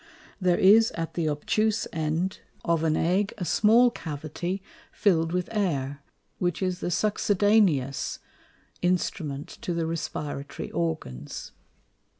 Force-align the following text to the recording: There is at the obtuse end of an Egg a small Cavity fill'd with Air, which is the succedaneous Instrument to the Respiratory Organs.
There 0.41 0.57
is 0.57 0.89
at 0.93 1.13
the 1.13 1.29
obtuse 1.29 1.87
end 1.93 2.39
of 2.65 2.83
an 2.83 2.97
Egg 2.97 3.35
a 3.37 3.45
small 3.45 3.91
Cavity 3.91 4.63
fill'd 4.91 5.31
with 5.31 5.47
Air, 5.51 6.01
which 6.39 6.63
is 6.63 6.79
the 6.79 6.89
succedaneous 6.89 8.17
Instrument 8.81 9.59
to 9.61 9.75
the 9.75 9.85
Respiratory 9.85 10.71
Organs. 10.71 11.51